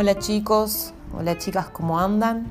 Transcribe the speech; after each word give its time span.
Hola 0.00 0.16
chicos, 0.16 0.92
hola 1.12 1.38
chicas, 1.38 1.70
¿cómo 1.70 1.98
andan? 1.98 2.46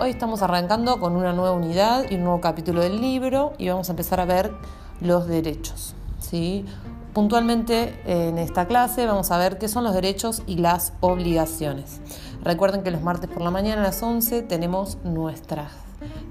Hoy 0.00 0.10
estamos 0.10 0.42
arrancando 0.42 1.00
con 1.00 1.16
una 1.16 1.32
nueva 1.32 1.52
unidad 1.52 2.04
y 2.10 2.16
un 2.16 2.24
nuevo 2.24 2.42
capítulo 2.42 2.82
del 2.82 3.00
libro 3.00 3.54
y 3.56 3.70
vamos 3.70 3.88
a 3.88 3.92
empezar 3.92 4.20
a 4.20 4.26
ver 4.26 4.52
los 5.00 5.26
derechos. 5.26 5.94
¿sí? 6.18 6.66
Puntualmente 7.14 7.98
en 8.04 8.36
esta 8.36 8.66
clase 8.66 9.06
vamos 9.06 9.30
a 9.30 9.38
ver 9.38 9.56
qué 9.56 9.66
son 9.66 9.84
los 9.84 9.94
derechos 9.94 10.42
y 10.46 10.56
las 10.56 10.92
obligaciones. 11.00 12.02
Recuerden 12.44 12.82
que 12.82 12.90
los 12.90 13.00
martes 13.00 13.30
por 13.30 13.40
la 13.40 13.50
mañana 13.50 13.80
a 13.80 13.84
las 13.84 14.02
11 14.02 14.42
tenemos 14.42 14.98
nuestras 15.02 15.72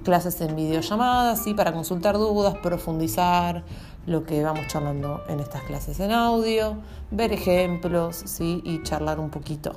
clases 0.03 0.39
en 0.39 0.55
videollamada, 0.55 1.35
¿sí? 1.35 1.55
para 1.55 1.73
consultar 1.73 2.15
dudas, 2.19 2.55
profundizar 2.61 3.63
lo 4.05 4.23
que 4.23 4.43
vamos 4.43 4.67
charlando 4.67 5.23
en 5.29 5.39
estas 5.39 5.63
clases 5.63 5.99
en 5.99 6.11
audio, 6.11 6.75
ver 7.09 7.33
ejemplos 7.33 8.21
¿sí? 8.23 8.61
y 8.63 8.83
charlar 8.83 9.19
un 9.19 9.31
poquito. 9.31 9.73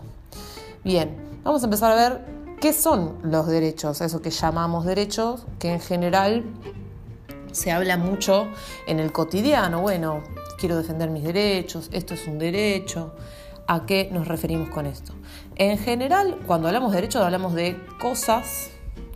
Bien, 0.84 1.14
vamos 1.44 1.62
a 1.62 1.66
empezar 1.66 1.92
a 1.92 1.94
ver 1.94 2.24
qué 2.60 2.72
son 2.72 3.18
los 3.22 3.46
derechos, 3.46 4.00
eso 4.00 4.20
que 4.20 4.30
llamamos 4.30 4.84
derechos, 4.84 5.46
que 5.60 5.72
en 5.72 5.78
general 5.80 6.44
se 7.52 7.70
habla 7.70 7.96
mucho 7.96 8.48
en 8.88 8.98
el 8.98 9.12
cotidiano. 9.12 9.80
Bueno, 9.80 10.24
quiero 10.58 10.76
defender 10.76 11.08
mis 11.08 11.22
derechos, 11.22 11.88
esto 11.92 12.14
es 12.14 12.26
un 12.26 12.40
derecho. 12.40 13.14
¿A 13.68 13.86
qué 13.86 14.08
nos 14.10 14.26
referimos 14.26 14.70
con 14.70 14.86
esto? 14.86 15.12
En 15.54 15.78
general, 15.78 16.40
cuando 16.48 16.66
hablamos 16.66 16.90
de 16.90 16.96
derechos, 16.96 17.22
hablamos 17.22 17.54
de 17.54 17.80
cosas 18.00 18.70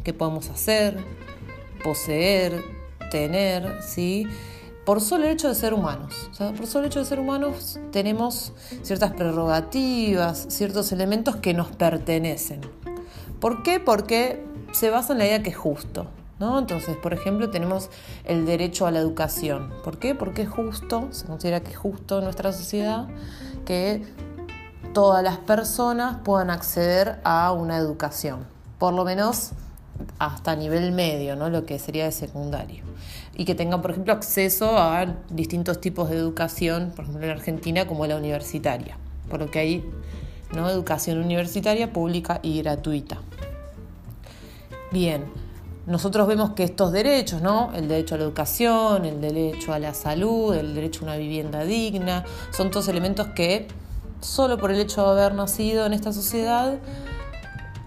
que 0.05 0.15
podemos 0.15 0.48
hacer, 0.51 1.02
poseer, 1.83 2.62
tener, 3.10 3.83
¿sí? 3.83 4.29
Por 4.87 5.01
solo 5.01 5.25
el 5.25 5.33
hecho 5.33 5.49
de 5.49 5.55
ser 5.57 5.75
humanos. 5.75 6.31
O 6.31 6.35
sea, 6.35 6.53
por 6.53 6.67
solo 6.69 6.85
el 6.85 6.91
hecho 6.91 7.01
de 7.01 7.05
ser 7.05 7.19
humanos 7.19 7.79
tenemos 7.91 8.53
ciertas 8.83 9.13
prerrogativas, 9.13 10.47
ciertos 10.49 10.93
elementos 10.93 11.37
que 11.37 11.52
nos 11.52 11.69
pertenecen. 11.73 12.60
¿Por 13.41 13.65
qué? 13.65 13.80
Porque 13.80 14.47
se 14.73 14.88
basa 14.91 15.13
en 15.13 15.19
la 15.19 15.27
idea 15.27 15.43
que 15.43 15.51
es 15.51 15.57
justo. 15.57 16.07
¿no? 16.38 16.59
Entonces, 16.59 16.97
por 16.97 17.13
ejemplo, 17.15 17.51
tenemos 17.51 17.91
el 18.25 18.47
derecho 18.47 18.87
a 18.87 18.93
la 18.93 19.01
educación. 19.01 19.73
¿Por 19.83 19.99
qué? 19.99 20.15
Porque 20.15 20.43
es 20.43 20.49
justo, 20.49 21.09
se 21.10 21.27
considera 21.27 21.60
que 21.60 21.73
es 21.73 21.77
justo 21.77 22.19
en 22.19 22.25
nuestra 22.25 22.53
sociedad 22.53 23.09
que 23.65 24.07
todas 24.95 25.25
las 25.25 25.38
personas 25.38 26.19
puedan 26.23 26.49
acceder 26.49 27.19
a 27.25 27.51
una 27.51 27.77
educación. 27.77 28.47
Por 28.79 28.95
lo 28.95 29.05
menos 29.05 29.51
hasta 30.19 30.57
nivel 30.57 30.93
medio, 30.93 31.37
¿no? 31.37 31.51
lo 31.51 31.65
que 31.66 31.79
sería 31.79 32.05
de 32.05 32.13
secundario. 32.13 32.85
Y 33.37 33.45
que 33.45 33.55
tengan, 33.55 33.83
por 33.83 33.91
ejemplo, 33.91 34.13
acceso 34.13 34.79
a 34.79 35.07
distintos 35.30 35.80
tipos 35.80 36.09
de 36.11 36.16
educación, 36.16 36.93
por 36.95 37.05
ejemplo 37.05 37.25
en 37.25 37.33
Argentina, 37.33 37.87
como 37.87 38.07
la 38.07 38.16
universitaria, 38.16 38.97
por 39.29 39.41
lo 39.41 39.51
que 39.51 39.59
hay 39.59 39.85
¿no? 40.55 40.69
educación 40.71 41.19
universitaria 41.19 41.93
pública 41.93 42.41
y 42.43 42.63
gratuita. 42.63 43.21
Bien, 44.91 45.25
nosotros 45.87 46.27
vemos 46.27 46.51
que 46.51 46.65
estos 46.65 46.93
derechos, 46.93 47.43
¿no? 47.43 47.73
el 47.75 47.88
derecho 47.88 48.15
a 48.15 48.19
la 48.19 48.25
educación, 48.25 49.05
el 49.05 49.21
derecho 49.21 49.73
a 49.73 49.79
la 49.79 49.95
salud, 49.95 50.55
el 50.55 50.75
derecho 50.75 51.01
a 51.01 51.05
una 51.05 51.16
vivienda 51.16 51.65
digna, 51.65 52.25
son 52.51 52.71
todos 52.71 52.88
elementos 52.88 53.29
que 53.29 53.69
solo 54.21 54.59
por 54.59 54.71
el 54.71 54.81
hecho 54.81 55.03
de 55.03 55.21
haber 55.23 55.35
nacido 55.35 55.87
en 55.87 55.93
esta 55.93 56.13
sociedad 56.13 56.79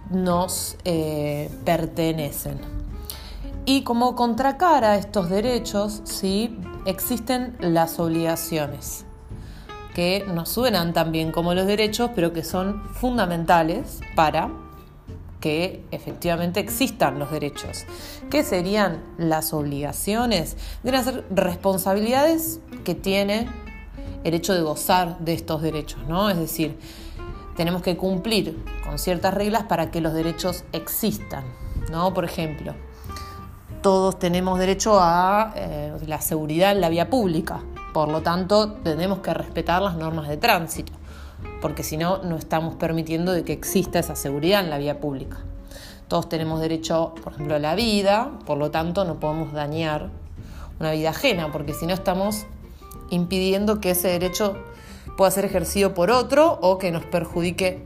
nos 0.10 0.78
eh, 0.86 1.50
pertenecen. 1.66 2.60
Y 3.66 3.84
como 3.84 4.16
contracara 4.16 4.94
a 4.94 4.96
estos 4.98 5.30
derechos, 5.30 6.02
¿sí? 6.04 6.58
existen 6.86 7.56
las 7.60 8.00
obligaciones, 8.00 9.06
que 9.94 10.26
nos 10.34 10.50
suenan 10.50 10.94
también 10.94 11.32
como 11.32 11.54
los 11.54 11.68
derechos, 11.68 12.12
pero 12.16 12.34
que 12.34 12.44
son 12.44 12.84
fundamentales 12.96 14.00
para 14.16 14.50
que 15.40 15.86
efectivamente 15.92 16.60
existan 16.60 17.20
los 17.20 17.32
derechos. 17.32 17.86
¿Qué 18.30 18.44
serían 18.44 19.04
las 19.18 19.54
obligaciones? 19.54 20.58
Deben 20.84 21.04
ser 21.04 21.26
responsabilidades 21.30 22.60
que 22.84 22.96
tiene 22.96 23.48
el 24.24 24.34
hecho 24.34 24.54
de 24.54 24.62
gozar 24.62 25.20
de 25.20 25.34
estos 25.34 25.62
derechos, 25.62 26.00
¿no? 26.08 26.30
Es 26.30 26.38
decir, 26.38 26.78
tenemos 27.60 27.82
que 27.82 27.98
cumplir 27.98 28.64
con 28.86 28.98
ciertas 28.98 29.34
reglas 29.34 29.64
para 29.64 29.92
que 29.92 30.00
los 30.00 30.14
derechos 30.14 30.64
existan. 30.72 31.44
¿no? 31.92 32.14
Por 32.14 32.24
ejemplo, 32.24 32.74
todos 33.82 34.18
tenemos 34.18 34.60
derecho 34.60 34.98
a 35.02 35.52
eh, 35.58 35.92
la 36.08 36.22
seguridad 36.22 36.72
en 36.72 36.80
la 36.80 36.88
vía 36.88 37.10
pública, 37.10 37.60
por 37.94 38.08
lo 38.08 38.22
tanto 38.22 38.76
tenemos 38.76 39.20
que 39.20 39.34
respetar 39.34 39.82
las 39.82 39.98
normas 39.98 40.30
de 40.30 40.38
tránsito, 40.38 40.94
porque 41.60 41.84
si 41.84 41.98
no, 41.98 42.24
no 42.24 42.38
estamos 42.38 42.76
permitiendo 42.76 43.34
de 43.34 43.44
que 43.44 43.52
exista 43.52 44.00
esa 44.00 44.16
seguridad 44.16 44.62
en 44.62 44.70
la 44.70 44.78
vía 44.78 45.02
pública. 45.02 45.40
Todos 46.08 46.30
tenemos 46.30 46.62
derecho, 46.62 47.14
por 47.22 47.34
ejemplo, 47.34 47.56
a 47.56 47.60
la 47.60 47.76
vida, 47.76 48.40
por 48.46 48.58
lo 48.58 48.72
tanto 48.72 49.04
no 49.04 49.20
podemos 49.20 49.52
dañar 49.52 50.12
una 50.80 50.94
vida 50.94 51.10
ajena, 51.10 51.52
porque 51.52 51.74
si 51.74 51.88
no 51.88 51.94
estamos 51.94 52.46
impidiendo 53.10 53.82
que 53.82 53.92
ese 53.92 54.08
derecho 54.08 54.56
pueda 55.20 55.32
ser 55.32 55.44
ejercido 55.44 55.94
por 55.94 56.12
otro 56.12 56.58
o 56.62 56.78
que 56.78 56.92
nos 56.92 57.04
perjudique 57.04 57.86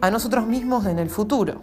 a 0.00 0.10
nosotros 0.10 0.48
mismos 0.48 0.84
en 0.86 0.98
el 0.98 1.10
futuro. 1.10 1.62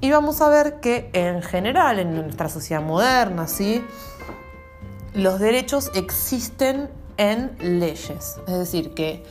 Y 0.00 0.10
vamos 0.10 0.40
a 0.40 0.48
ver 0.48 0.80
que 0.80 1.10
en 1.12 1.42
general 1.42 1.98
en 1.98 2.14
nuestra 2.14 2.48
sociedad 2.48 2.80
moderna, 2.80 3.46
¿sí? 3.46 3.84
los 5.12 5.40
derechos 5.40 5.90
existen 5.94 6.88
en 7.18 7.54
leyes, 7.60 8.36
es 8.46 8.58
decir, 8.58 8.94
que 8.94 9.22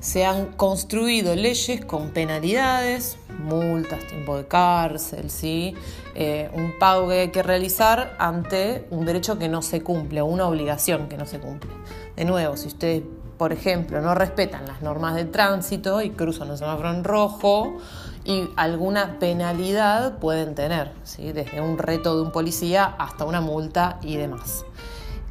se 0.00 0.26
han 0.26 0.52
construido 0.52 1.34
leyes 1.34 1.82
con 1.86 2.10
penalidades, 2.10 3.16
multas, 3.38 4.06
tiempo 4.06 4.36
de 4.36 4.46
cárcel, 4.46 5.30
¿sí? 5.30 5.74
Eh, 6.14 6.50
un 6.52 6.78
pago 6.78 7.08
que 7.08 7.20
hay 7.20 7.30
que 7.30 7.42
realizar 7.42 8.14
ante 8.18 8.86
un 8.90 9.06
derecho 9.06 9.38
que 9.38 9.48
no 9.48 9.62
se 9.62 9.82
cumple 9.82 10.20
o 10.20 10.26
una 10.26 10.46
obligación 10.46 11.08
que 11.08 11.16
no 11.16 11.24
se 11.24 11.40
cumple. 11.40 11.70
De 12.16 12.26
nuevo, 12.26 12.58
si 12.58 12.68
ustedes 12.68 13.02
por 13.38 13.52
ejemplo, 13.52 14.00
no 14.00 14.14
respetan 14.14 14.66
las 14.66 14.82
normas 14.82 15.14
de 15.14 15.24
tránsito 15.24 16.00
y 16.02 16.10
cruzan 16.10 16.50
un 16.50 16.58
semáforo 16.58 16.90
en 16.90 17.04
rojo 17.04 17.76
y 18.24 18.48
alguna 18.56 19.18
penalidad 19.18 20.18
pueden 20.18 20.54
tener, 20.54 20.92
¿sí? 21.04 21.32
desde 21.32 21.60
un 21.60 21.78
reto 21.78 22.16
de 22.16 22.22
un 22.22 22.32
policía 22.32 22.84
hasta 22.98 23.24
una 23.24 23.40
multa 23.40 23.98
y 24.02 24.16
demás. 24.16 24.64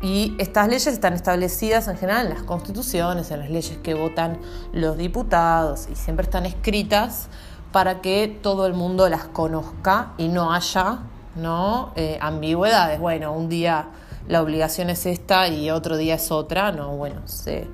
Y 0.02 0.36
estas 0.38 0.68
leyes 0.68 0.88
están 0.88 1.14
establecidas 1.14 1.88
en 1.88 1.98
general 1.98 2.28
en 2.28 2.34
las 2.34 2.44
constituciones, 2.44 3.32
en 3.32 3.40
las 3.40 3.50
leyes 3.50 3.78
que 3.78 3.94
votan 3.94 4.40
los 4.72 4.98
diputados 4.98 5.88
y 5.92 5.96
siempre 5.96 6.26
están 6.26 6.46
escritas 6.46 7.28
para 7.72 8.02
que 8.02 8.40
todo 8.42 8.68
el 8.68 8.74
mundo 8.74 9.10
las 9.10 9.26
conozca 9.26 10.14
y 10.18 10.28
no 10.28 10.54
haya 10.54 11.00
¿no? 11.36 11.92
Eh, 11.96 12.18
ambigüedades. 12.22 13.00
Bueno, 13.00 13.34
un 13.34 13.50
día 13.50 13.88
la 14.28 14.42
obligación 14.42 14.90
es 14.90 15.06
esta 15.06 15.48
y 15.48 15.70
otro 15.70 15.98
día 15.98 16.16
es 16.16 16.32
otra. 16.32 16.72
No, 16.72 16.96
bueno, 16.96 17.22
se, 17.26 17.68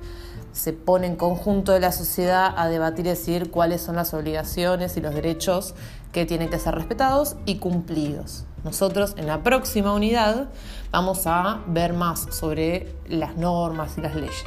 se 0.52 0.72
pone 0.72 1.06
en 1.06 1.16
conjunto 1.16 1.72
de 1.72 1.80
la 1.80 1.92
sociedad 1.92 2.54
a 2.56 2.68
debatir 2.68 3.06
y 3.06 3.10
decidir 3.10 3.50
cuáles 3.50 3.80
son 3.80 3.96
las 3.96 4.14
obligaciones 4.14 4.96
y 4.96 5.00
los 5.00 5.14
derechos 5.14 5.74
que 6.12 6.26
tienen 6.26 6.50
que 6.50 6.58
ser 6.58 6.74
respetados 6.74 7.36
y 7.46 7.56
cumplidos. 7.56 8.44
Nosotros 8.64 9.14
en 9.16 9.26
la 9.26 9.42
próxima 9.42 9.92
unidad 9.92 10.50
vamos 10.90 11.26
a 11.26 11.60
ver 11.66 11.94
más 11.94 12.28
sobre 12.30 12.94
las 13.08 13.36
normas 13.36 13.98
y 13.98 14.02
las 14.02 14.14
leyes. 14.14 14.44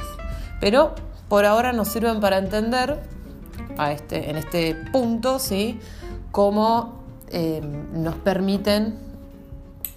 Pero 0.60 0.94
por 1.28 1.44
ahora 1.44 1.72
nos 1.72 1.88
sirven 1.88 2.20
para 2.20 2.38
entender 2.38 3.02
este, 3.90 4.30
en 4.30 4.36
este 4.36 4.74
punto 4.92 5.38
¿sí? 5.38 5.80
cómo 6.30 7.02
eh, 7.28 7.60
nos 7.92 8.14
permiten 8.14 8.98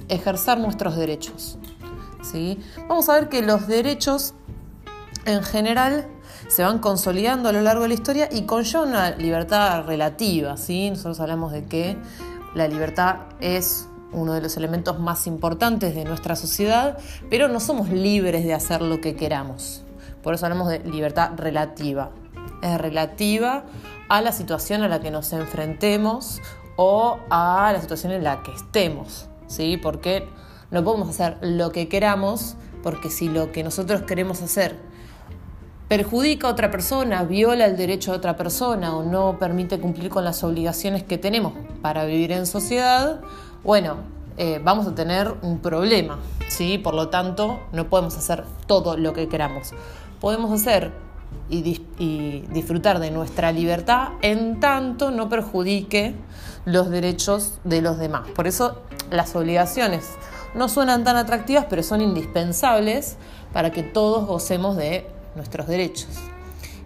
ejercer 0.09 0.57
nuestros 0.57 0.97
derechos. 0.97 1.57
¿sí? 2.23 2.59
Vamos 2.87 3.07
a 3.09 3.13
ver 3.13 3.29
que 3.29 3.41
los 3.41 3.67
derechos 3.67 4.33
en 5.29 5.43
general 5.43 6.07
se 6.47 6.63
van 6.63 6.79
consolidando 6.79 7.49
a 7.49 7.51
lo 7.51 7.61
largo 7.61 7.83
de 7.83 7.89
la 7.89 7.93
historia 7.93 8.29
y 8.31 8.43
conllevan 8.43 8.89
una 8.89 9.11
libertad 9.11 9.85
relativa. 9.85 10.57
¿sí? 10.57 10.89
Nosotros 10.89 11.19
hablamos 11.19 11.51
de 11.51 11.65
que 11.65 11.97
la 12.55 12.67
libertad 12.67 13.17
es 13.39 13.87
uno 14.11 14.33
de 14.33 14.41
los 14.41 14.57
elementos 14.57 14.99
más 14.99 15.27
importantes 15.27 15.93
de 15.93 16.03
nuestra 16.03 16.35
sociedad, 16.35 16.97
pero 17.29 17.47
no 17.47 17.59
somos 17.59 17.89
libres 17.89 18.43
de 18.43 18.53
hacer 18.53 18.81
lo 18.81 19.01
que 19.01 19.15
queramos. 19.15 19.83
Por 20.23 20.33
eso 20.33 20.45
hablamos 20.45 20.69
de 20.69 20.79
libertad 20.79 21.31
relativa. 21.37 22.11
Es 22.61 22.79
relativa 22.79 23.65
a 24.09 24.21
la 24.21 24.31
situación 24.31 24.81
a 24.81 24.87
la 24.87 24.99
que 24.99 25.11
nos 25.11 25.31
enfrentemos 25.33 26.41
o 26.75 27.19
a 27.29 27.71
la 27.71 27.81
situación 27.81 28.11
en 28.11 28.23
la 28.23 28.41
que 28.41 28.51
estemos, 28.51 29.27
¿sí? 29.47 29.77
Porque 29.77 30.27
no 30.71 30.83
podemos 30.83 31.09
hacer 31.09 31.37
lo 31.41 31.71
que 31.71 31.87
queramos, 31.87 32.55
porque 32.83 33.09
si 33.09 33.29
lo 33.29 33.51
que 33.51 33.63
nosotros 33.63 34.01
queremos 34.03 34.41
hacer 34.41 34.75
perjudica 35.89 36.47
a 36.47 36.51
otra 36.51 36.69
persona, 36.69 37.23
viola 37.23 37.65
el 37.65 37.75
derecho 37.75 38.11
de 38.11 38.17
otra 38.17 38.37
persona 38.37 38.95
o 38.95 39.03
no 39.03 39.39
permite 39.39 39.79
cumplir 39.79 40.09
con 40.09 40.23
las 40.23 40.43
obligaciones 40.43 41.03
que 41.03 41.17
tenemos 41.17 41.53
para 41.81 42.05
vivir 42.05 42.31
en 42.31 42.45
sociedad, 42.45 43.21
bueno, 43.63 43.97
eh, 44.37 44.61
vamos 44.63 44.87
a 44.87 44.93
tener 44.93 45.33
un 45.41 45.59
problema, 45.59 46.19
¿sí? 46.47 46.77
Por 46.77 46.93
lo 46.93 47.09
tanto, 47.09 47.59
no 47.73 47.89
podemos 47.89 48.15
hacer 48.15 48.45
todo 48.67 48.95
lo 48.97 49.13
que 49.13 49.27
queramos. 49.27 49.73
Podemos 50.21 50.51
hacer 50.51 50.93
y, 51.49 52.43
disfrutar 52.51 52.99
de 52.99 53.09
nuestra 53.09 53.51
libertad 53.51 54.09
en 54.21 54.59
tanto 54.59 55.09
no 55.09 55.27
perjudique 55.27 56.15
los 56.65 56.91
derechos 56.91 57.59
de 57.63 57.81
los 57.81 57.97
demás. 57.97 58.29
Por 58.35 58.45
eso 58.45 58.79
las 59.09 59.35
obligaciones 59.35 60.07
no 60.53 60.69
suenan 60.69 61.03
tan 61.03 61.17
atractivas, 61.17 61.65
pero 61.67 61.81
son 61.81 62.01
indispensables 62.01 63.17
para 63.51 63.71
que 63.71 63.81
todos 63.81 64.27
gocemos 64.27 64.77
de 64.77 65.07
nuestros 65.39 65.67
derechos. 65.67 66.09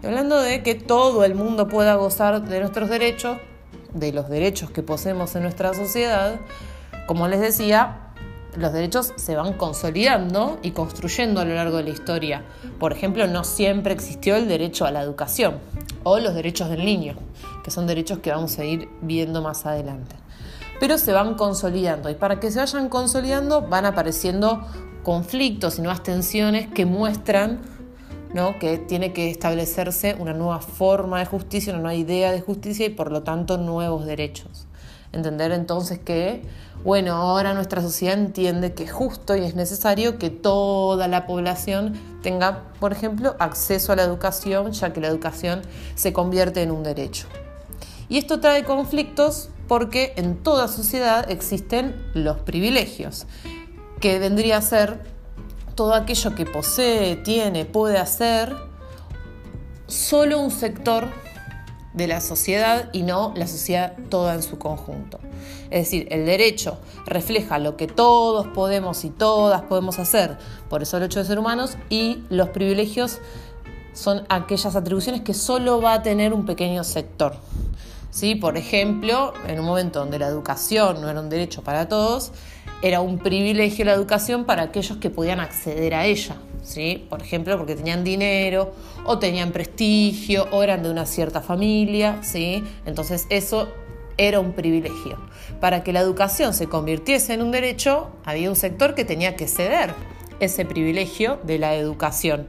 Y 0.01 0.05
hablando 0.05 0.39
de 0.39 0.63
que 0.63 0.75
todo 0.75 1.23
el 1.25 1.35
mundo 1.35 1.67
pueda 1.67 1.95
gozar 1.95 2.47
de 2.47 2.59
nuestros 2.59 2.89
derechos, 2.89 3.37
de 3.93 4.13
los 4.13 4.29
derechos 4.29 4.69
que 4.69 4.83
poseemos 4.83 5.35
en 5.35 5.43
nuestra 5.43 5.73
sociedad, 5.73 6.39
como 7.07 7.27
les 7.27 7.41
decía, 7.41 8.11
los 8.55 8.71
derechos 8.71 9.13
se 9.15 9.35
van 9.35 9.53
consolidando 9.53 10.59
y 10.61 10.71
construyendo 10.71 11.41
a 11.41 11.45
lo 11.45 11.55
largo 11.55 11.77
de 11.77 11.83
la 11.83 11.89
historia. 11.89 12.43
Por 12.79 12.93
ejemplo, 12.93 13.27
no 13.27 13.43
siempre 13.43 13.93
existió 13.93 14.35
el 14.35 14.47
derecho 14.47 14.85
a 14.85 14.91
la 14.91 15.01
educación 15.01 15.55
o 16.03 16.19
los 16.19 16.35
derechos 16.35 16.69
del 16.69 16.85
niño, 16.85 17.15
que 17.63 17.71
son 17.71 17.87
derechos 17.87 18.19
que 18.19 18.29
vamos 18.29 18.59
a 18.59 18.65
ir 18.65 18.89
viendo 19.01 19.41
más 19.41 19.65
adelante. 19.65 20.15
Pero 20.79 20.97
se 20.97 21.13
van 21.13 21.35
consolidando 21.35 22.09
y 22.09 22.15
para 22.15 22.39
que 22.39 22.51
se 22.51 22.59
vayan 22.59 22.89
consolidando 22.89 23.61
van 23.61 23.85
apareciendo 23.85 24.67
conflictos 25.03 25.77
y 25.77 25.81
nuevas 25.81 26.03
tensiones 26.03 26.67
que 26.67 26.85
muestran 26.85 27.59
¿no? 28.33 28.59
que 28.59 28.77
tiene 28.77 29.13
que 29.13 29.29
establecerse 29.29 30.15
una 30.19 30.33
nueva 30.33 30.59
forma 30.59 31.19
de 31.19 31.25
justicia, 31.25 31.73
una 31.73 31.81
nueva 31.81 31.95
idea 31.95 32.31
de 32.31 32.41
justicia 32.41 32.85
y 32.85 32.89
por 32.89 33.11
lo 33.11 33.23
tanto 33.23 33.57
nuevos 33.57 34.05
derechos. 34.05 34.67
Entender 35.11 35.51
entonces 35.51 35.99
que, 35.99 36.41
bueno, 36.83 37.13
ahora 37.13 37.53
nuestra 37.53 37.83
sociedad 37.83 38.17
entiende 38.17 38.73
que 38.73 38.85
es 38.85 38.91
justo 38.91 39.35
y 39.35 39.43
es 39.43 39.53
necesario 39.53 40.17
que 40.17 40.31
toda 40.31 41.07
la 41.07 41.27
población 41.27 41.93
tenga, 42.23 42.63
por 42.79 42.91
ejemplo, 42.91 43.35
acceso 43.37 43.93
a 43.93 43.95
la 43.95 44.03
educación, 44.03 44.71
ya 44.71 44.91
que 44.91 45.01
la 45.01 45.07
educación 45.07 45.61
se 45.93 46.13
convierte 46.13 46.63
en 46.63 46.71
un 46.71 46.81
derecho. 46.81 47.27
Y 48.09 48.17
esto 48.17 48.39
trae 48.39 48.63
conflictos 48.63 49.49
porque 49.67 50.13
en 50.17 50.37
toda 50.37 50.67
sociedad 50.67 51.29
existen 51.29 51.95
los 52.15 52.39
privilegios, 52.39 53.27
que 53.99 54.17
vendría 54.17 54.57
a 54.57 54.61
ser 54.61 54.99
todo 55.75 55.93
aquello 55.93 56.35
que 56.35 56.45
posee, 56.45 57.15
tiene, 57.17 57.65
puede 57.65 57.97
hacer, 57.97 58.55
solo 59.87 60.39
un 60.39 60.51
sector 60.51 61.09
de 61.93 62.07
la 62.07 62.21
sociedad 62.21 62.89
y 62.91 63.03
no 63.03 63.33
la 63.35 63.47
sociedad 63.47 63.95
toda 64.09 64.33
en 64.33 64.43
su 64.43 64.57
conjunto. 64.57 65.19
Es 65.69 65.85
decir, 65.85 66.07
el 66.11 66.25
derecho 66.25 66.77
refleja 67.05 67.59
lo 67.59 67.77
que 67.77 67.87
todos 67.87 68.47
podemos 68.47 69.05
y 69.05 69.09
todas 69.09 69.61
podemos 69.63 69.99
hacer 69.99 70.37
por 70.69 70.81
el 70.81 70.87
solo 70.87 71.05
hecho 71.05 71.19
de 71.19 71.25
ser 71.25 71.39
humanos 71.39 71.77
y 71.89 72.23
los 72.29 72.49
privilegios 72.49 73.19
son 73.93 74.23
aquellas 74.29 74.75
atribuciones 74.75 75.21
que 75.21 75.33
solo 75.33 75.81
va 75.81 75.93
a 75.93 76.01
tener 76.01 76.33
un 76.33 76.45
pequeño 76.45 76.83
sector. 76.83 77.35
¿Sí? 78.13 78.35
Por 78.35 78.57
ejemplo, 78.57 79.33
en 79.47 79.59
un 79.59 79.65
momento 79.65 79.99
donde 79.99 80.19
la 80.19 80.27
educación 80.27 81.01
no 81.01 81.09
era 81.09 81.19
un 81.19 81.29
derecho 81.29 81.63
para 81.63 81.87
todos, 81.87 82.31
era 82.83 83.01
un 83.01 83.17
privilegio 83.17 83.85
la 83.85 83.93
educación 83.93 84.45
para 84.45 84.61
aquellos 84.61 84.99
que 84.99 85.09
podían 85.09 85.39
acceder 85.39 85.95
a 85.95 86.05
ella. 86.05 86.35
¿sí? 86.61 87.07
Por 87.09 87.23
ejemplo, 87.23 87.57
porque 87.57 87.75
tenían 87.75 88.03
dinero 88.03 88.71
o 89.03 89.17
tenían 89.17 89.51
prestigio 89.51 90.47
o 90.51 90.61
eran 90.61 90.83
de 90.83 90.91
una 90.91 91.07
cierta 91.07 91.41
familia, 91.41 92.19
¿sí? 92.21 92.63
Entonces 92.85 93.25
eso 93.31 93.69
era 94.17 94.39
un 94.39 94.53
privilegio. 94.53 95.17
Para 95.59 95.83
que 95.83 95.91
la 95.91 95.99
educación 95.99 96.53
se 96.53 96.67
convirtiese 96.67 97.33
en 97.33 97.41
un 97.41 97.49
derecho, 97.49 98.11
había 98.25 98.47
un 98.47 98.55
sector 98.55 98.93
que 98.93 99.05
tenía 99.05 99.35
que 99.35 99.47
ceder 99.47 99.95
ese 100.39 100.65
privilegio 100.65 101.39
de 101.43 101.57
la 101.57 101.73
educación. 101.73 102.47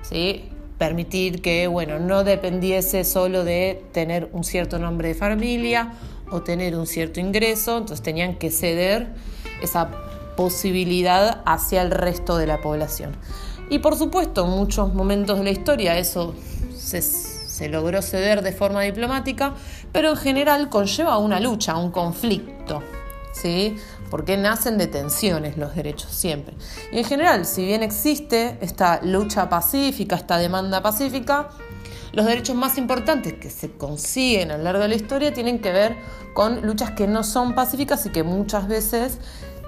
¿Sí? 0.00 0.48
Permitir 0.78 1.40
que, 1.40 1.66
bueno, 1.68 1.98
no 1.98 2.24
dependiese 2.24 3.04
solo 3.04 3.44
de 3.44 3.82
tener 3.92 4.28
un 4.32 4.44
cierto 4.44 4.78
nombre 4.78 5.08
de 5.08 5.14
familia 5.14 5.92
o 6.30 6.42
tener 6.42 6.76
un 6.76 6.86
cierto 6.86 7.20
ingreso, 7.20 7.78
entonces 7.78 8.02
tenían 8.02 8.36
que 8.36 8.50
ceder 8.50 9.08
esa 9.62 9.90
posibilidad 10.36 11.42
hacia 11.46 11.82
el 11.82 11.90
resto 11.90 12.36
de 12.36 12.46
la 12.46 12.60
población. 12.60 13.16
Y 13.70 13.80
por 13.80 13.96
supuesto, 13.96 14.44
en 14.44 14.50
muchos 14.50 14.94
momentos 14.94 15.38
de 15.38 15.44
la 15.44 15.50
historia 15.50 15.98
eso 15.98 16.34
se, 16.76 17.68
logró 17.68 18.02
ceder 18.02 18.42
de 18.42 18.52
forma 18.52 18.82
diplomática, 18.82 19.54
pero 19.92 20.10
en 20.10 20.16
general 20.16 20.68
conlleva 20.68 21.18
una 21.18 21.40
lucha, 21.40 21.76
un 21.76 21.90
conflicto, 21.90 22.82
¿sí? 23.40 23.76
Porque 24.10 24.36
nacen 24.36 24.78
de 24.78 24.86
tensiones 24.86 25.56
los 25.56 25.74
derechos 25.74 26.10
siempre. 26.12 26.54
Y 26.92 26.98
en 26.98 27.04
general, 27.04 27.44
si 27.44 27.64
bien 27.64 27.82
existe 27.82 28.58
esta 28.60 29.00
lucha 29.02 29.48
pacífica, 29.48 30.16
esta 30.16 30.38
demanda 30.38 30.82
pacífica, 30.82 31.50
los 32.12 32.24
derechos 32.24 32.56
más 32.56 32.78
importantes 32.78 33.34
que 33.34 33.50
se 33.50 33.72
consiguen 33.72 34.50
a 34.50 34.56
lo 34.56 34.64
largo 34.64 34.82
de 34.82 34.88
la 34.88 34.94
historia 34.94 35.34
tienen 35.34 35.58
que 35.58 35.70
ver 35.70 35.96
con 36.34 36.62
luchas 36.62 36.92
que 36.92 37.06
no 37.06 37.22
son 37.22 37.54
pacíficas 37.54 38.06
y 38.06 38.10
que 38.10 38.22
muchas 38.22 38.68
veces 38.68 39.18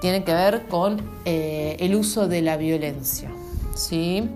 tiene 0.01 0.25
que 0.25 0.33
ver 0.33 0.67
con 0.69 1.03
eh, 1.25 1.77
el 1.81 1.95
uso 1.95 2.29
de 2.29 2.41
la 2.41 2.57
violencia. 2.57 3.31
¿sí? 3.75 4.31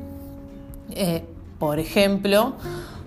Eh, 0.91 1.25
por 1.59 1.79
ejemplo, 1.79 2.55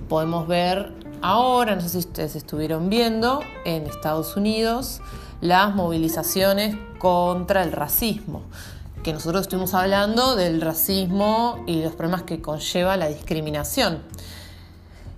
podemos 0.09 0.47
ver 0.47 0.93
ahora, 1.25 1.75
no 1.75 1.81
sé 1.81 1.89
si 1.89 1.97
ustedes 1.97 2.35
estuvieron 2.35 2.87
viendo, 2.87 3.41
en 3.65 3.87
Estados 3.87 4.37
Unidos 4.37 5.01
las 5.41 5.73
movilizaciones 5.73 6.77
contra 6.99 7.63
el 7.63 7.71
racismo, 7.71 8.43
que 9.03 9.11
nosotros 9.11 9.41
estuvimos 9.41 9.73
hablando 9.73 10.35
del 10.35 10.61
racismo 10.61 11.63
y 11.65 11.81
los 11.81 11.93
problemas 11.93 12.23
que 12.23 12.41
conlleva 12.41 12.95
la 12.95 13.07
discriminación. 13.07 14.03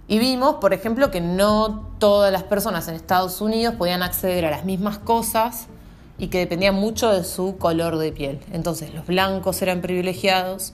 Y 0.08 0.20
vimos, 0.20 0.56
por 0.56 0.74
ejemplo, 0.74 1.12
que 1.12 1.20
no 1.20 1.90
todas 2.00 2.32
las 2.32 2.44
personas 2.44 2.88
en 2.88 2.96
Estados 2.96 3.42
Unidos 3.42 3.76
podían 3.76 4.02
acceder 4.02 4.46
a 4.46 4.52
las 4.52 4.64
mismas 4.64 5.00
cosas 5.00 5.68
y 6.18 6.28
que 6.28 6.40
dependía 6.40 6.72
mucho 6.72 7.12
de 7.12 7.26
su 7.26 7.58
color 7.58 7.98
de 7.98 8.14
piel. 8.14 8.40
Entonces 8.54 8.94
los 8.94 9.06
blancos 9.06 9.62
eran 9.62 9.82
privilegiados 9.82 10.74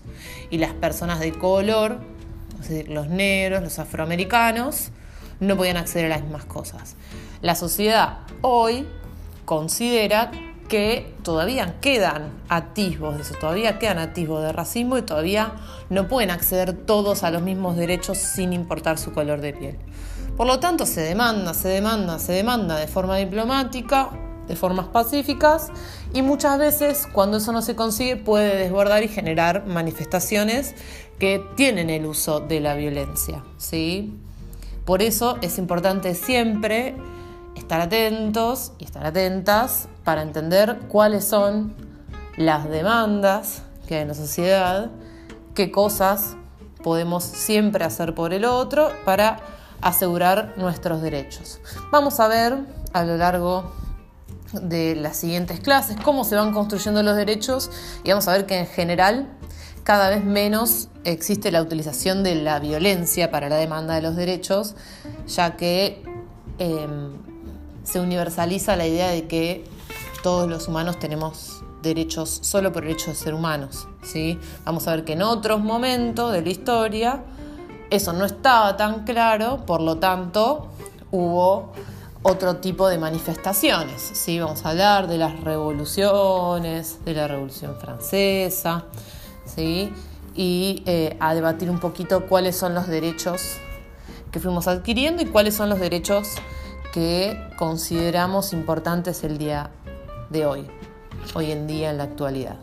y 0.52 0.60
las 0.60 0.74
personas 0.74 1.20
de 1.20 1.32
color, 1.32 1.98
es 2.62 2.70
decir, 2.70 2.90
los 2.90 3.08
negros, 3.08 3.64
los 3.64 3.80
afroamericanos, 3.80 4.92
no 5.40 5.58
podían 5.58 5.78
acceder 5.78 6.06
a 6.06 6.16
las 6.16 6.22
mismas 6.24 6.46
cosas. 6.46 6.96
La 7.42 7.56
sociedad 7.56 8.20
hoy 8.42 8.88
considera 9.46 10.32
que 10.70 11.14
todavía 11.24 11.80
quedan 11.82 12.32
atisbos 12.50 13.16
de 13.16 13.22
eso, 13.24 13.36
todavía 13.36 13.80
quedan 13.80 14.00
atisbos 14.00 14.42
de 14.44 14.52
racismo 14.54 14.98
y 14.98 15.02
todavía 15.02 15.54
no 15.90 16.08
pueden 16.08 16.32
acceder 16.32 16.74
todos 16.74 17.24
a 17.24 17.32
los 17.32 17.42
mismos 17.42 17.76
derechos 17.76 18.18
sin 18.18 18.54
importar 18.54 18.98
su 18.98 19.12
color 19.14 19.42
de 19.42 19.54
piel. 19.54 19.78
Por 20.38 20.48
lo 20.48 20.60
tanto, 20.60 20.86
se 20.86 21.02
demanda, 21.02 21.54
se 21.54 21.68
demanda, 21.68 22.18
se 22.18 22.32
demanda 22.32 22.78
de 22.78 22.88
forma 22.88 23.18
diplomática 23.18 24.10
de 24.48 24.56
formas 24.56 24.88
pacíficas 24.88 25.72
y 26.14 26.22
muchas 26.22 26.58
veces 26.58 27.08
cuando 27.12 27.38
eso 27.38 27.52
no 27.52 27.62
se 27.62 27.76
consigue 27.76 28.18
puede 28.18 28.58
desbordar 28.58 29.04
y 29.04 29.08
generar 29.08 29.66
manifestaciones 29.66 30.76
que 31.20 31.42
tienen 31.56 31.90
el 31.90 32.06
uso 32.06 32.40
de 32.40 32.60
la 32.60 32.76
violencia. 32.76 33.44
¿sí? 33.58 34.14
Por 34.86 35.02
eso 35.02 35.38
es 35.42 35.58
importante 35.58 36.14
siempre 36.14 36.96
estar 37.56 37.80
atentos 37.80 38.74
y 38.78 38.86
estar 38.86 39.06
atentas 39.06 39.88
para 40.04 40.22
entender 40.22 40.80
cuáles 40.90 41.24
son 41.24 41.76
las 42.36 42.70
demandas 42.70 43.64
que 43.88 43.96
hay 43.96 44.02
en 44.02 44.10
la 44.10 44.14
sociedad, 44.14 44.92
qué 45.54 45.72
cosas 45.72 46.36
podemos 46.84 47.24
siempre 47.24 47.86
hacer 47.86 48.14
por 48.14 48.34
el 48.34 48.46
otro 48.46 48.92
para 49.06 49.40
asegurar 49.82 50.54
nuestros 50.58 51.02
derechos. 51.02 51.60
Vamos 51.92 52.20
a 52.20 52.28
ver 52.28 52.58
a 52.94 53.04
lo 53.04 53.18
largo 53.18 53.72
de 54.54 54.96
las 54.96 55.18
siguientes 55.18 55.60
clases, 55.60 55.98
cómo 56.04 56.24
se 56.24 56.36
van 56.36 56.54
construyendo 56.54 57.02
los 57.04 57.16
derechos 57.16 57.72
y 58.04 58.10
vamos 58.10 58.28
a 58.28 58.34
ver 58.34 58.46
que 58.46 58.60
en 58.60 58.68
general 58.68 59.30
cada 59.84 60.10
vez 60.10 60.24
menos 60.24 60.88
existe 61.04 61.52
la 61.52 61.62
utilización 61.62 62.24
de 62.24 62.36
la 62.36 62.60
violencia 62.60 63.32
para 63.32 63.50
la 63.50 63.58
demanda 63.58 63.96
de 63.96 64.02
los 64.02 64.16
derechos, 64.16 64.76
ya 65.28 65.56
que 65.58 66.02
em, 66.58 67.12
se 67.84 68.00
universaliza 68.00 68.76
la 68.76 68.88
idea 68.88 69.10
de 69.10 69.28
que 69.28 69.66
todos 70.22 70.50
los 70.50 70.68
humanos 70.68 71.00
tenemos 71.00 71.64
derechos 71.82 72.40
solo 72.42 72.72
por 72.72 72.86
el 72.86 72.92
hecho 72.92 73.12
de 73.12 73.16
ser 73.16 73.34
humanos. 73.34 73.88
¿sí? 74.02 74.40
Vamos 74.64 74.88
a 74.88 74.96
ver 74.96 75.04
que 75.04 75.14
en 75.14 75.22
otros 75.22 75.62
momentos 75.62 76.32
de 76.32 76.42
la 76.42 76.50
historia 76.50 77.24
eso 77.90 78.14
no 78.14 78.26
estaba 78.26 78.78
tan 78.78 79.04
claro, 79.04 79.66
por 79.66 79.82
lo 79.82 79.98
tanto 79.98 80.70
hubo 81.12 81.74
otro 82.24 82.56
tipo 82.56 82.88
de 82.88 82.98
manifestaciones. 82.98 84.02
¿sí? 84.14 84.40
Vamos 84.40 84.66
a 84.66 84.70
hablar 84.70 85.08
de 85.08 85.18
las 85.18 85.42
revoluciones, 85.42 87.04
de 87.04 87.14
la 87.14 87.28
Revolución 87.28 87.76
Francesa, 87.80 88.86
¿sí? 89.56 89.94
y 90.36 90.84
eh, 90.86 91.16
a 91.20 91.36
debatir 91.36 91.70
un 91.70 91.80
poquito 91.80 92.26
cuáles 92.26 92.56
son 92.56 92.74
los 92.74 92.88
derechos 92.88 93.58
que 94.32 94.40
fuimos 94.40 94.68
adquiriendo 94.68 95.22
y 95.22 95.26
cuáles 95.26 95.56
son 95.56 95.70
los 95.70 95.80
derechos 95.80 96.30
que 96.94 97.50
consideramos 97.58 98.54
importantes 98.54 99.24
el 99.24 99.38
día 99.38 99.70
de 100.30 100.46
hoy, 100.46 100.68
hoy 101.36 101.52
en 101.52 101.68
día 101.68 101.92
en 101.92 101.98
la 101.98 102.06
actualidad. 102.06 102.58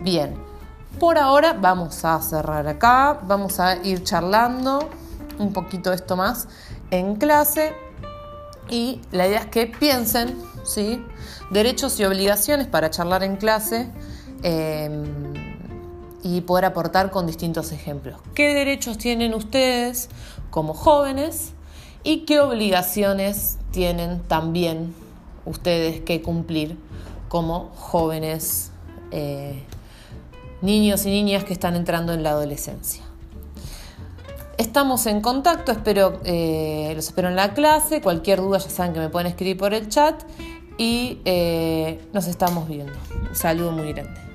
Bien, 0.00 0.36
Por 1.00 1.16
ahora 1.16 1.54
vamos 1.54 2.04
a 2.04 2.20
cerrar 2.20 2.68
acá, 2.68 3.18
vamos 3.22 3.58
a 3.58 3.76
ir 3.82 4.04
charlando 4.04 4.90
un 5.38 5.54
poquito 5.54 5.90
esto 5.90 6.16
más 6.16 6.48
en 6.90 7.16
clase 7.16 7.74
y 8.68 9.00
la 9.10 9.26
idea 9.26 9.40
es 9.40 9.46
que 9.46 9.66
piensen, 9.66 10.36
¿sí? 10.64 11.02
Derechos 11.50 11.98
y 11.98 12.04
obligaciones 12.04 12.66
para 12.66 12.90
charlar 12.90 13.22
en 13.22 13.36
clase 13.36 13.90
em, 14.42 15.31
y 16.22 16.42
poder 16.42 16.64
aportar 16.64 17.10
con 17.10 17.26
distintos 17.26 17.72
ejemplos. 17.72 18.20
¿Qué 18.34 18.54
derechos 18.54 18.98
tienen 18.98 19.34
ustedes 19.34 20.08
como 20.50 20.74
jóvenes 20.74 21.52
y 22.04 22.18
qué 22.20 22.40
obligaciones 22.40 23.58
tienen 23.70 24.20
también 24.22 24.94
ustedes 25.44 26.00
que 26.00 26.22
cumplir 26.22 26.78
como 27.28 27.70
jóvenes, 27.74 28.70
eh, 29.10 29.62
niños 30.60 31.06
y 31.06 31.10
niñas 31.10 31.44
que 31.44 31.52
están 31.52 31.74
entrando 31.74 32.12
en 32.12 32.22
la 32.22 32.30
adolescencia? 32.30 33.02
Estamos 34.58 35.06
en 35.06 35.20
contacto, 35.22 35.72
espero, 35.72 36.20
eh, 36.24 36.92
los 36.94 37.08
espero 37.08 37.28
en 37.28 37.36
la 37.36 37.54
clase. 37.54 38.00
Cualquier 38.00 38.40
duda 38.40 38.58
ya 38.58 38.70
saben 38.70 38.92
que 38.92 39.00
me 39.00 39.08
pueden 39.08 39.26
escribir 39.26 39.56
por 39.56 39.74
el 39.74 39.88
chat 39.88 40.22
y 40.78 41.20
eh, 41.24 42.00
nos 42.12 42.28
estamos 42.28 42.68
viendo. 42.68 42.92
Un 43.28 43.34
saludo 43.34 43.72
muy 43.72 43.92
grande. 43.92 44.31